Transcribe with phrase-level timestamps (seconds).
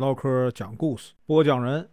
[0.00, 1.90] 唠嗑讲故事，播讲人：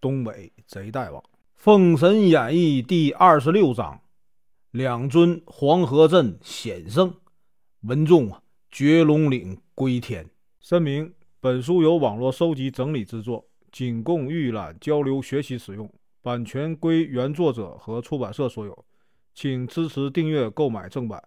[0.00, 1.20] 东北贼大王，
[1.56, 4.00] 《封神演义》第二十六章：
[4.70, 7.12] 两尊黄河镇险胜，
[7.80, 10.30] 文仲啊，绝龙岭归天。
[10.60, 18.84] 声明：本书由网络收集整理制作，仅供预览、交流、学习使用，版权归原作者和出版社所有，
[19.34, 21.20] 请支持订阅、购买正版。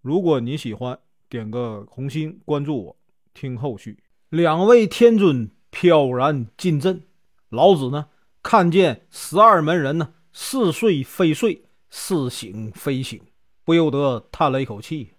[0.00, 0.98] 如果你喜欢，
[1.28, 2.96] 点个红心，关注我，
[3.34, 3.98] 听后续。
[4.30, 5.50] 两位天尊。
[5.80, 7.04] 飘然进阵，
[7.50, 8.06] 老子呢
[8.42, 13.20] 看见十二门人呢似睡非睡，似醒非醒，
[13.62, 15.12] 不由得叹了一口气。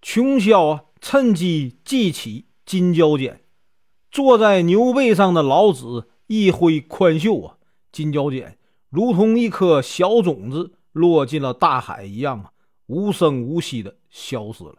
[0.00, 3.42] 穷霄啊，趁机记起金角剪，
[4.10, 7.58] 坐在牛背上的老子一挥宽袖啊，
[7.92, 8.56] 金角剪
[8.88, 12.52] 如同一颗小种子落进了大海一样啊，
[12.86, 14.76] 无声无息的消失了。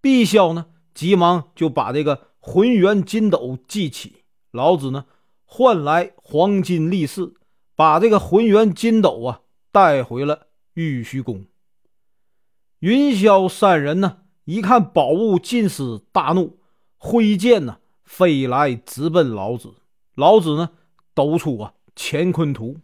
[0.00, 0.64] 毕霄呢，
[0.94, 2.31] 急忙就把这个。
[2.44, 5.06] 浑元金斗记起，老子呢
[5.44, 7.34] 换来黄金力士，
[7.76, 11.46] 把这个浑元金斗啊带回了玉虚宫。
[12.80, 16.58] 云霄三人呢一看宝物尽失，大怒，
[16.96, 19.74] 挥剑呢飞来直奔老子。
[20.16, 20.70] 老子呢
[21.14, 22.78] 抖出啊乾坤图，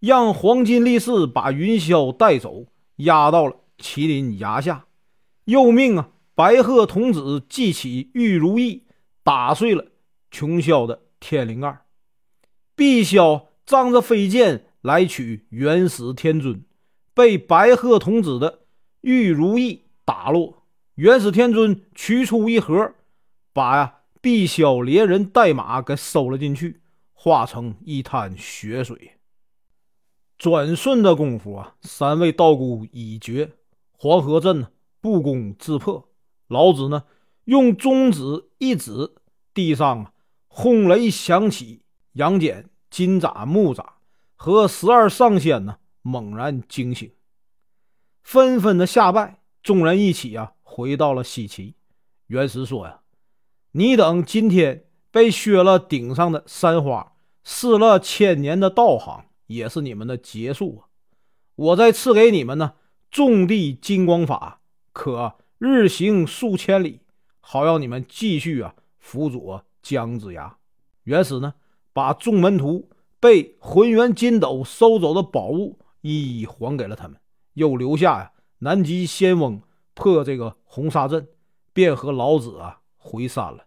[0.00, 4.86] 让黄金力士把云霄带走，压到了麒麟崖下，
[5.44, 8.82] 又命啊白鹤童子记起玉如意。
[9.28, 9.84] 打碎了
[10.30, 11.82] 穷霄的天灵盖，
[12.74, 16.64] 碧霄仗着飞剑来取元始天尊，
[17.12, 18.60] 被白鹤童子的
[19.02, 20.62] 玉如意打落。
[20.94, 22.94] 元始天尊取出一盒，
[23.52, 26.80] 把呀毕萧连人带马给收了进去，
[27.12, 29.18] 化成一滩血水。
[30.38, 33.50] 转瞬的功夫啊，三位道姑已绝，
[33.92, 34.70] 黄河镇呢
[35.02, 36.08] 不攻自破。
[36.46, 37.04] 老子呢
[37.44, 39.16] 用中指一指。
[39.58, 40.12] 地上啊，
[40.46, 43.84] 轰雷响起，杨戬、金吒、木吒
[44.36, 47.10] 和十二上仙呢，猛然惊醒，
[48.22, 49.40] 纷纷的下拜。
[49.60, 51.74] 众人一起啊，回到了西岐。
[52.28, 53.00] 元始说呀
[53.74, 60.86] ：“你等今天被削了顶上的山花，失了千年的道行，也是你们的结束啊！
[61.56, 62.74] 我再赐给你们呢，
[63.10, 64.60] 种地金光法，
[64.92, 67.00] 可日行数千里，
[67.40, 70.56] 好让你们继续啊。”辅佐姜子牙，
[71.04, 71.54] 元始呢，
[71.92, 77.18] 把众门徒被浑元金斗收走的宝物一一还给了他们，
[77.54, 79.62] 又留下呀南极仙翁
[79.94, 81.26] 破这个红沙阵，
[81.72, 83.64] 便和老子啊回山了。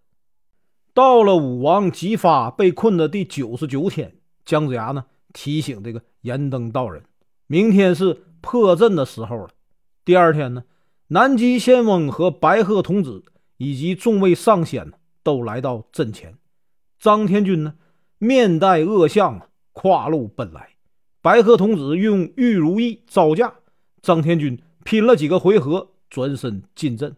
[0.93, 7.03] 到了武王姬发被困的第九十九天，姜子牙呢提醒这个延登道人，
[7.47, 9.49] 明天是破阵的时候了。
[10.03, 10.63] 第二天呢，
[11.07, 13.23] 南极仙翁和白鹤童子
[13.57, 14.97] 以及众位上仙呢。
[15.23, 16.37] 都来到阵前，
[16.99, 17.75] 张天军呢，
[18.17, 20.69] 面带恶相，跨路奔来。
[21.21, 23.53] 白鹤童子用玉如意招架，
[24.01, 27.15] 张天军拼了几个回合，转身进阵。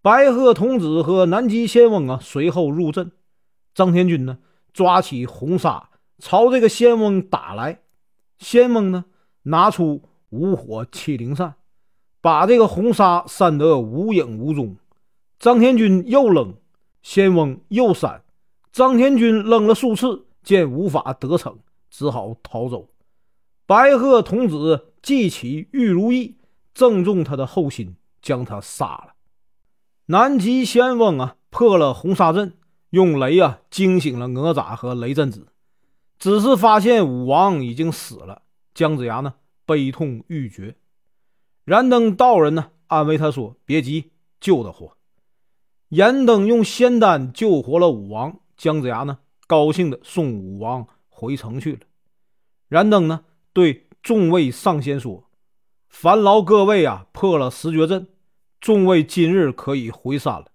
[0.00, 3.12] 白鹤童子和南极仙翁啊，随后入阵。
[3.74, 4.38] 张天军呢，
[4.72, 7.80] 抓起红纱朝这个仙翁打来。
[8.38, 9.04] 仙翁呢，
[9.42, 11.56] 拿出五火七灵扇，
[12.22, 14.76] 把这个红纱扇得无影无踪。
[15.38, 16.54] 张天军又扔。
[17.08, 18.24] 仙翁又闪，
[18.72, 22.90] 张天军扔了数次，见无法得逞，只好逃走。
[23.64, 26.36] 白鹤童子记起玉如意，
[26.74, 29.14] 正中他的后心，将他杀了。
[30.06, 32.54] 南极仙翁啊，破了红沙阵，
[32.90, 35.46] 用雷啊惊醒了哪吒和雷震子，
[36.18, 38.42] 只是发现武王已经死了。
[38.74, 39.34] 姜子牙呢，
[39.64, 40.76] 悲痛欲绝。
[41.64, 44.94] 燃灯道人呢，安慰他说：“别急，救得活。”
[45.90, 51.80] 严登用仙丹救活了武王，姜子牙呢，高兴的送武王回城去了。
[52.68, 55.30] 燃灯呢，对众位上仙说
[55.88, 58.08] ：“烦劳各位啊，破了十绝阵，
[58.60, 60.46] 众位今日可以回山了。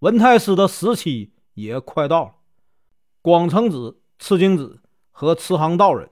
[0.00, 2.34] 文太师的时期也快到了，
[3.22, 4.80] 广成子、赤精子
[5.10, 6.10] 和慈航道人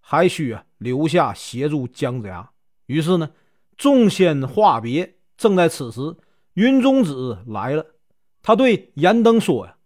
[0.00, 2.50] 还需啊留下协助姜子牙。”
[2.84, 3.30] 于是呢，
[3.78, 5.14] 众仙话别。
[5.38, 6.14] 正在此时，
[6.52, 7.86] 云中子来了。
[8.42, 9.76] 他对严登说：“呀，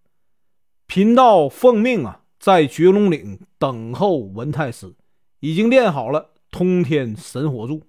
[0.86, 4.94] 贫道奉命啊，在绝龙岭等候文太师，
[5.40, 7.82] 已经练好了通天神火柱。”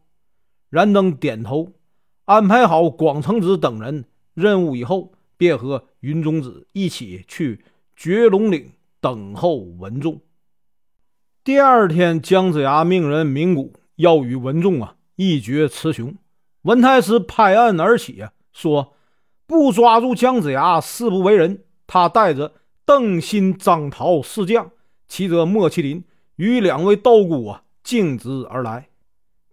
[0.69, 1.71] 燃灯点头，
[2.25, 4.03] 安排好广成子等人
[4.33, 7.63] 任务以后，便和云中子一起去
[7.95, 10.19] 绝龙岭等候文仲。
[11.45, 16.13] 第二天，姜子牙命人鸣鼓，要与文仲啊一决雌雄。
[16.63, 18.95] 文太师拍案而起啊，说。
[19.47, 21.63] 不抓住姜子牙，誓不为人。
[21.88, 22.53] 他带着
[22.85, 24.69] 邓新、张桃四将
[25.07, 26.03] 骑着莫麒麟
[26.35, 28.89] 与两位道姑啊径直而来。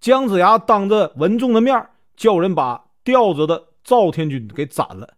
[0.00, 5.14] 姜子牙当着文仲的面叫人把吊着的赵天军给斩了。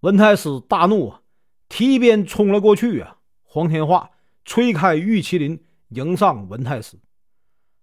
[0.00, 1.22] 文太师大怒啊，
[1.68, 3.16] 提鞭冲了过去啊！
[3.42, 4.10] 黄天化
[4.44, 6.98] 吹开玉麒麟迎上文太师。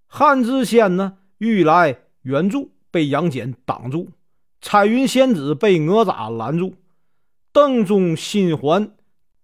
[0.06, 4.10] 汉之仙呢欲来援助，被杨戬挡住。
[4.62, 6.76] 彩云仙子被哪吒拦住，
[7.52, 8.96] 邓忠、新环、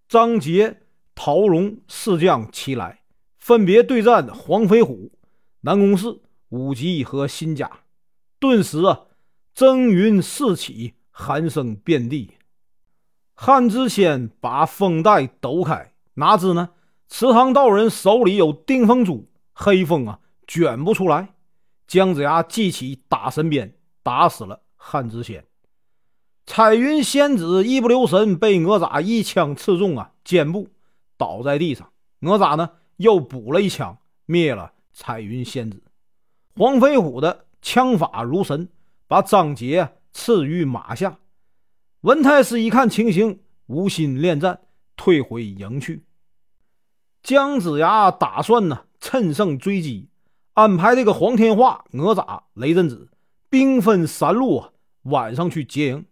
[0.07, 0.81] 张杰、
[1.15, 3.01] 陶荣四将齐来，
[3.39, 5.11] 分别对战黄飞虎、
[5.61, 6.19] 南宫适、
[6.49, 7.71] 武吉和辛甲。
[8.39, 9.05] 顿时啊，
[9.53, 12.31] 蒸云四起，喊声遍地。
[13.33, 16.71] 汉之仙把风袋抖开，哪知呢？
[17.07, 21.35] 池塘道人手里有定风珠，黑风啊卷不出来。
[21.87, 24.61] 姜子牙记起打神鞭，打死了。
[24.87, 25.43] 汉之仙、
[26.45, 30.69] 彩云仙子一不留神被哪吒一枪刺中啊肩部，
[31.17, 31.91] 倒在地上。
[32.19, 33.97] 哪吒呢又补了一枪，
[34.27, 35.81] 灭了彩云仙子。
[36.55, 38.69] 黄飞虎的枪法如神，
[39.07, 41.17] 把张杰刺于马下。
[42.01, 44.59] 文太师一看情形，无心恋战，
[44.95, 46.05] 退回营去。
[47.23, 50.09] 姜子牙打算呢趁胜追击，
[50.53, 53.09] 安排这个黄天化、哪吒、雷震子
[53.49, 54.71] 兵分三路啊。
[55.05, 56.05] 晚上去劫营，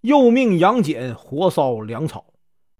[0.00, 2.34] 又命杨戬火烧粮草。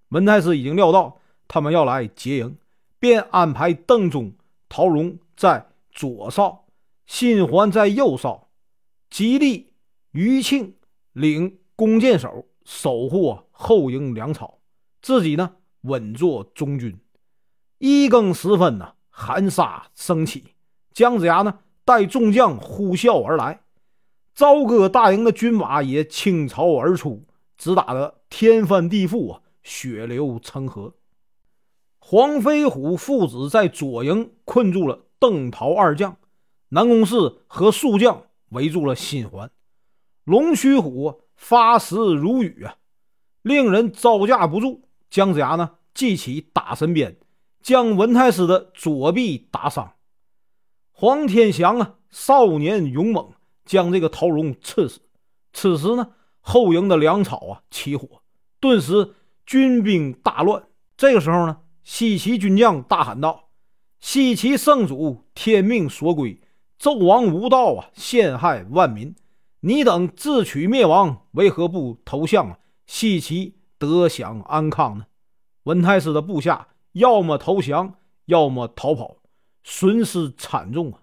[0.08, 2.56] 文太师已经料到他们要来劫营，
[2.98, 4.32] 便安排邓忠、
[4.68, 6.66] 陶荣在左哨，
[7.06, 8.48] 辛环在右哨，
[9.10, 9.72] 吉利、
[10.12, 10.74] 余庆
[11.12, 14.58] 领弓箭手守护后营粮草，
[15.02, 16.96] 自己呢稳坐中军。
[17.78, 20.54] 一更时分呢，寒沙升起，
[20.92, 23.60] 姜子牙呢带众将呼啸而来。
[24.36, 27.24] 朝歌大营的军马也倾巢而出，
[27.56, 30.92] 直打得天翻地覆啊，血流成河。
[31.98, 36.18] 黄飞虎父子在左营困住了邓桃二将，
[36.68, 37.16] 南宫适
[37.46, 39.50] 和数将围住了新环。
[40.24, 42.76] 龙须虎发时如雨啊，
[43.40, 44.82] 令人招架不住。
[45.08, 47.16] 姜子牙呢，记起打神鞭，
[47.62, 49.94] 将文太师的左臂打伤。
[50.92, 53.32] 黄天祥啊，少年勇猛。
[53.66, 55.00] 将这个陶荣刺死。
[55.52, 58.22] 此时呢，后营的粮草啊起火，
[58.60, 59.14] 顿时
[59.44, 60.62] 军兵大乱。
[60.96, 63.48] 这个时候呢，西岐军将大喊道
[64.00, 66.40] ：“西岐圣主天命所归，
[66.80, 69.14] 纣王无道啊，陷害万民。
[69.60, 72.58] 你等自取灭亡，为何不投降啊？
[72.86, 75.06] 西岐得享安康呢？”
[75.64, 77.94] 文太师的部下要么投降，
[78.26, 79.16] 要么逃跑，
[79.64, 81.00] 损失惨重啊。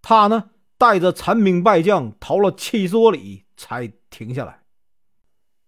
[0.00, 0.50] 他呢？
[0.82, 4.64] 带着残兵败将逃了七十多里，才停下来。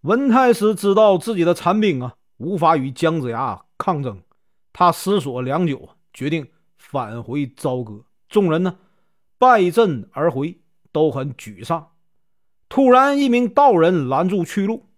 [0.00, 4.20] 文太师知道自己的残兵啊无法与姜子牙抗争，
[4.72, 8.04] 他思索良久，决定返回朝歌。
[8.28, 8.76] 众人呢
[9.38, 10.58] 败阵而回，
[10.90, 11.92] 都很沮丧。
[12.68, 14.88] 突然，一名道人拦住去路。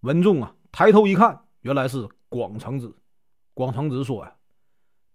[0.00, 2.94] 文仲啊抬头一看，原来是广成子。
[3.54, 4.34] 广成子说：“呀，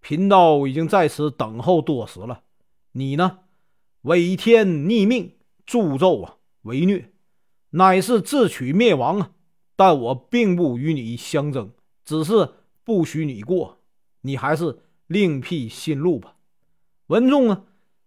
[0.00, 2.40] 贫道已经在此等候多时了，
[2.90, 3.38] 你呢？”
[4.08, 5.34] 违天逆命，
[5.66, 7.12] 助纣啊为虐，
[7.72, 9.32] 乃是自取灭亡啊！
[9.76, 11.72] 但我并不与你相争，
[12.06, 13.80] 只是不许你过，
[14.22, 14.78] 你还是
[15.08, 16.36] 另辟新路吧。
[17.08, 17.64] 文仲啊，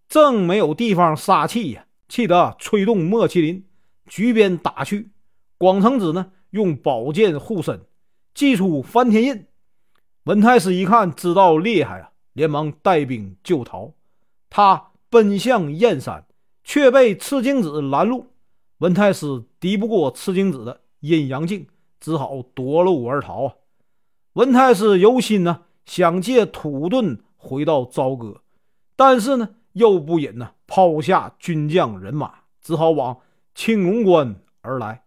[0.09, 3.63] 正没有地方撒气呀，气得催动莫麒麟，
[4.07, 5.11] 举鞭打去。
[5.59, 7.79] 广成子呢，用宝剑护身，
[8.33, 9.45] 祭出翻天印。
[10.23, 13.93] 文太师一看，知道厉害啊，连忙带兵救逃。
[14.49, 14.87] 他。
[15.11, 16.25] 奔向燕山，
[16.63, 18.27] 却被赤精子拦路。
[18.77, 21.67] 文太师敌不过赤精子的阴阳镜，
[21.99, 23.55] 只好夺路而逃啊！
[24.33, 28.41] 文太师由心呢，想借土遁回到朝歌，
[28.95, 33.19] 但是呢，又不忍呢抛下军将人马，只好往
[33.53, 35.03] 青龙关而来。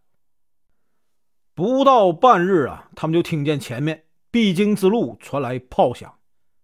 [1.55, 6.15] 不到半日啊，他们就听见前面必经之路传来炮响。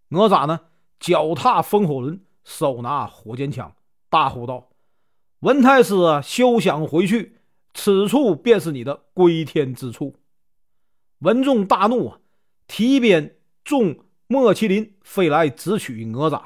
[0.09, 0.61] 哪吒呢，
[0.99, 2.21] 脚踏风火轮。
[2.45, 3.75] 手拿火箭枪，
[4.09, 4.71] 大呼道
[5.41, 7.37] ：“文太师，休想回去！
[7.73, 10.17] 此处便是你的归天之处。”
[11.21, 12.21] 文仲大怒啊，
[12.67, 16.43] 提鞭纵莫麒麟飞来，直取哪吒。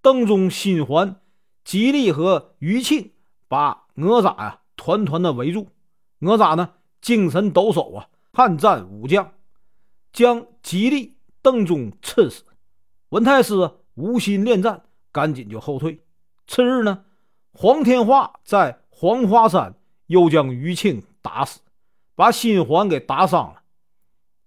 [0.00, 1.20] 邓忠、心环、
[1.64, 3.12] 吉利和余庆
[3.48, 5.68] 把哪吒呀团团的围住。
[6.20, 9.32] 哪吒呢，精神抖擞啊，悍战武将，
[10.12, 12.44] 将吉利、邓忠刺死。
[13.10, 14.84] 文太师无心恋战。
[15.12, 16.00] 赶紧就后退。
[16.46, 17.04] 次日呢，
[17.52, 19.74] 黄天化在黄花山
[20.06, 21.60] 又将余庆打死，
[22.16, 23.62] 把新环给打伤了。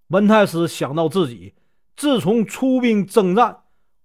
[0.07, 1.55] 文太师想到自己
[1.95, 3.63] 自从出兵征战，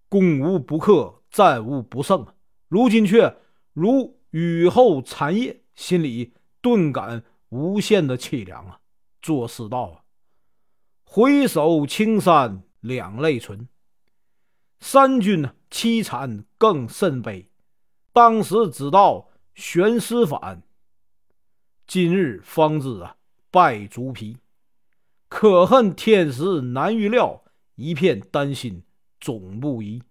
[0.09, 2.35] 攻无不克，战无不胜啊，
[2.69, 3.37] 如今却
[3.73, 8.79] 如雨后残叶，心里顿感无限的凄凉啊！
[9.21, 9.97] 作诗道啊
[11.05, 13.59] ：“回首青山两泪垂，
[14.81, 17.49] 三军凄惨更甚悲。
[18.13, 20.63] 当时只道悬师返，
[21.87, 23.17] 今日方知啊
[23.51, 24.39] 败竹皮。
[25.29, 27.45] 可恨天时难预料，
[27.77, 28.83] 一片丹心
[29.21, 30.03] 总不移。”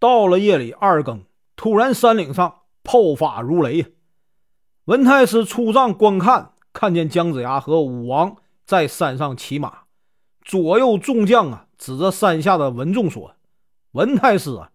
[0.00, 1.24] 到了夜里二更，
[1.56, 3.94] 突然山岭上炮发如雷。
[4.86, 9.84] 文太师出帐观看，看见姜子牙和武王在山上骑马，
[10.42, 13.34] 左右众将啊，指着山下的文仲说
[13.94, 14.72] ：“文太师啊，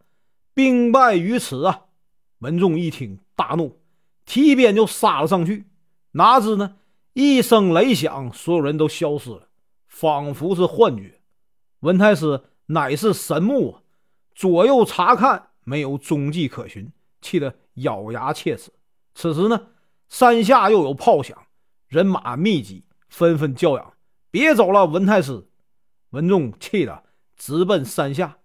[0.54, 1.88] 兵败于此啊！”
[2.40, 3.82] 文仲一听大怒，
[4.26, 5.68] 提鞭就杀了上去。
[6.12, 6.78] 哪知呢，
[7.12, 9.50] 一声雷响，所有人都消失了，
[9.88, 11.20] 仿佛是幻觉。
[11.82, 13.84] 文太师乃是神木啊！
[14.34, 18.72] 左右查看，没有踪迹可寻，气得咬牙切齿。
[19.14, 19.68] 此时呢，
[20.08, 21.38] 山下又有炮响，
[21.90, 23.94] 人马密集，纷纷叫嚷
[24.32, 25.46] ：“别走了，文太师！”
[26.12, 27.04] 文仲气得
[27.36, 28.39] 直奔山下，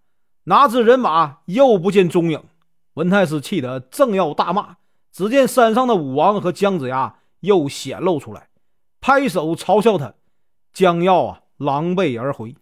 [0.44, 2.42] 哪知人马又不见踪影。
[2.94, 4.76] 文太师气得正要大骂，
[5.10, 8.48] 只见山上的武王和姜子牙又显露出来，
[9.00, 10.14] 拍手嘲笑他，
[10.72, 12.54] 将要啊狼狈而回。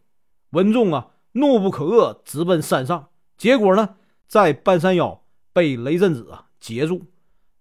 [0.51, 3.09] 文仲啊怒不可遏，直奔山上。
[3.37, 3.97] 结果呢，
[4.27, 5.23] 在半山腰
[5.53, 7.03] 被雷震子啊截住。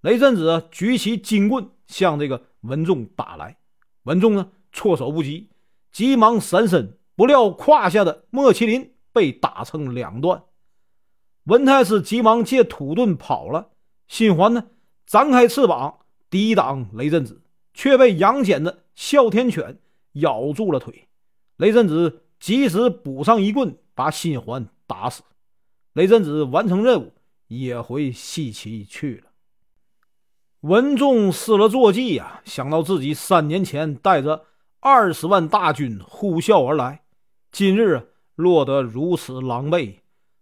[0.02, 3.58] 雷震子举起金棍向这个文仲打来，
[4.04, 5.50] 文仲呢措手不及，
[5.92, 10.44] 急忙闪身，不料胯下的莫麒麟被打成两段。
[11.46, 13.70] 文太师急忙借土遁跑了，
[14.08, 14.68] 心环呢
[15.06, 16.00] 展开翅膀
[16.30, 17.42] 抵挡雷震子，
[17.74, 19.80] 却被杨戬的哮天犬
[20.14, 21.08] 咬住了腿。
[21.58, 25.24] 雷震子及时补上一棍，把心环打死。
[25.94, 27.14] 雷震子完成任务，
[27.48, 29.32] 也回西岐去了。
[30.62, 34.46] 文仲失了坐骑呀，想到自己三年前带着
[34.80, 37.04] 二十万大军呼啸而来，
[37.52, 38.04] 今日啊
[38.42, 40.00] 落得如此狼狈，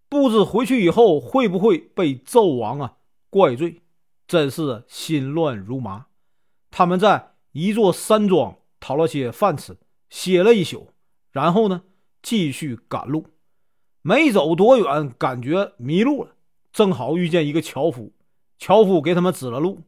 [0.08, 2.98] 不知回去以后会不会被纣王啊
[3.30, 3.82] 怪罪，
[4.26, 6.08] 真是心乱如麻。
[6.72, 9.78] 他们在一座山庄讨了些饭吃，
[10.10, 10.88] 歇了一宿，
[11.32, 11.84] 然后呢，
[12.22, 13.26] 继续赶路。
[14.02, 16.36] 没走多远，感觉迷路了，
[16.72, 18.14] 正好遇见一个樵夫，
[18.58, 19.82] 樵夫给他们指了路。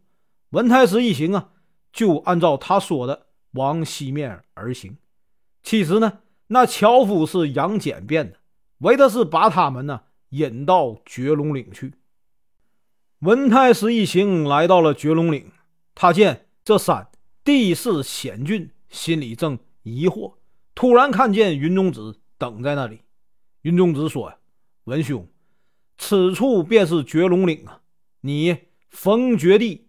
[0.49, 1.51] 文太师一行啊，
[1.93, 4.97] 就按照他说的往西面而行。
[5.63, 6.19] 其实呢，
[6.53, 8.37] 那樵夫是杨戬变的，
[8.79, 11.93] 为的是把他们呢引到绝龙岭去。
[13.19, 15.49] 文太师一行来到了绝龙岭，
[15.95, 17.09] 他见这山
[17.45, 20.33] 地势险峻，心里正疑惑，
[20.75, 22.99] 突然看见云中子等在那里。
[23.61, 24.33] 云中子说
[24.83, 25.25] ：“文兄，
[25.97, 27.81] 此处便是绝龙岭啊！
[28.19, 28.57] 你
[28.89, 29.87] 逢绝地，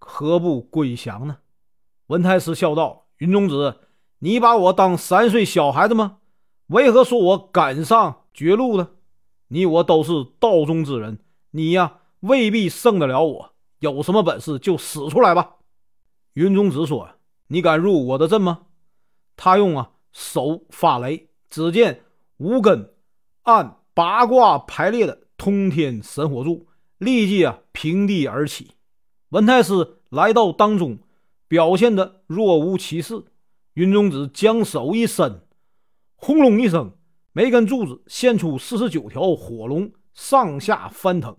[0.00, 1.38] 何不归降呢？”
[2.08, 3.78] 文太师笑道：“云中子，
[4.20, 6.18] 你把我当三岁小孩子吗？
[6.68, 8.90] 为何说我赶上绝路呢？
[9.48, 11.18] 你我都是道中之人，
[11.50, 13.52] 你呀未必胜得了我。
[13.80, 15.56] 有什么本事就使出来吧！”
[16.34, 17.08] 云中子说
[17.48, 18.66] ：“你敢入我的阵吗？”
[19.36, 22.02] 他用啊手发雷，只见
[22.36, 22.92] 五根。
[23.44, 28.72] 按八卦排列的通天神火柱，立即啊平地而起。
[29.30, 30.98] 文太师来到当中，
[31.48, 33.24] 表现的若无其事。
[33.74, 35.46] 云中子将手一伸，
[36.16, 36.96] 轰隆一声，
[37.32, 41.36] 每根柱子现出四十九条火龙，上下翻腾。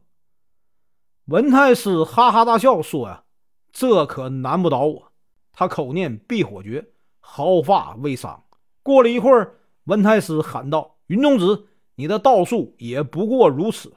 [1.26, 3.24] 文太师哈哈大笑说：“呀，
[3.72, 5.12] 这可难不倒我。”
[5.54, 8.44] 他口念避火诀，毫发未伤。
[8.82, 13.94] 过了一会儿，文太师喊道：“云中子。”你的道术也不过如此，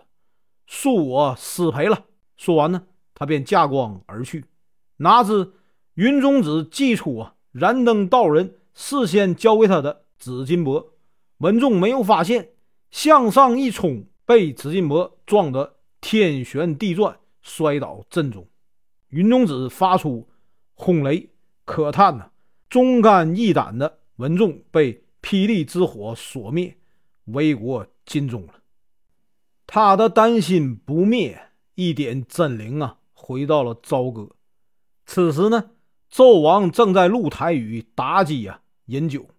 [0.68, 2.04] 恕我失陪了。
[2.36, 4.44] 说完呢，他便驾光而去。
[4.98, 5.54] 哪知
[5.94, 10.94] 云中子祭出啊燃灯道人事先交给他的紫金箔，
[11.38, 12.50] 文仲没有发现，
[12.90, 18.44] 向上一冲，被紫金箔撞得天旋地转，摔倒阵中。
[19.10, 20.28] 云中子发出
[20.74, 21.30] 轰雷，
[21.64, 22.32] 可叹呐，
[22.68, 26.76] 忠肝义胆的文仲被霹雳之火所灭。
[27.26, 28.54] 为国尽忠了，
[29.64, 31.40] 他的丹心不灭，
[31.76, 34.30] 一点真灵啊，回到了朝歌。
[35.06, 35.70] 此时呢，
[36.14, 39.30] 纣王正在露台与妲己啊饮酒，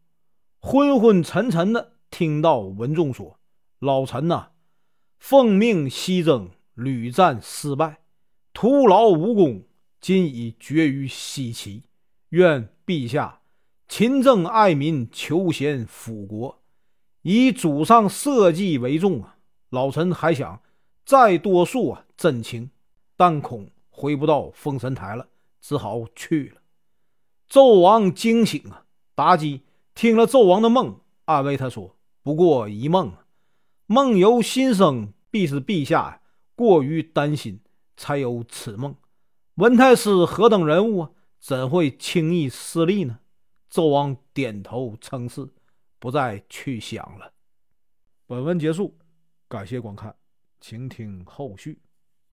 [0.59, 3.39] 昏昏沉沉的听到文仲说
[3.79, 4.49] ：“老臣呐，
[5.17, 8.01] 奉命西征，屡战失败，
[8.51, 9.63] 徒劳无功，
[10.01, 11.83] 今已绝于西岐。
[12.31, 13.39] 愿陛下
[13.87, 16.61] 勤政爱民，求贤辅国，
[17.21, 19.37] 以祖上社稷为重啊！
[19.69, 20.61] 老臣还想
[21.05, 22.69] 再多述啊真情，
[23.15, 25.29] 但恐回不到封神台了，
[25.61, 26.61] 只好去了。
[27.49, 28.85] 纣王惊醒啊！
[29.15, 33.13] 妲己听了纣王的梦，安慰他说：“不过一梦，
[33.85, 36.21] 梦由心生，必是陛下
[36.55, 37.61] 过于担心，
[37.95, 38.95] 才有此梦。
[39.55, 43.19] 文太师何等人物啊，怎会轻易失利呢？”
[43.71, 45.47] 纣王点头称是，
[45.99, 47.31] 不再去想了。
[48.25, 48.97] 本文结束，
[49.47, 50.15] 感谢观看，
[50.59, 51.79] 请听后续。